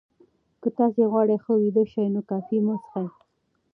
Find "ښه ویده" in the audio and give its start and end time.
1.43-1.83